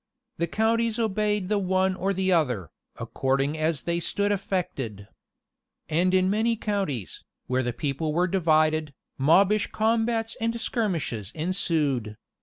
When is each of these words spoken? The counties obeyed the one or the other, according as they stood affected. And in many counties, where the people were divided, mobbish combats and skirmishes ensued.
The 0.39 0.47
counties 0.47 0.97
obeyed 0.97 1.47
the 1.47 1.59
one 1.59 1.93
or 1.93 2.11
the 2.11 2.31
other, 2.31 2.71
according 2.95 3.55
as 3.55 3.83
they 3.83 3.99
stood 3.99 4.31
affected. 4.31 5.07
And 5.89 6.15
in 6.15 6.27
many 6.27 6.55
counties, 6.55 7.23
where 7.45 7.61
the 7.61 7.71
people 7.71 8.11
were 8.11 8.27
divided, 8.27 8.95
mobbish 9.19 9.71
combats 9.71 10.35
and 10.41 10.59
skirmishes 10.59 11.31
ensued. 11.35 12.17